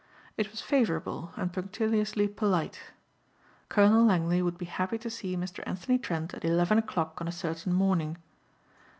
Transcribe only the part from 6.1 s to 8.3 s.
at eleven o'clock on a certain morning.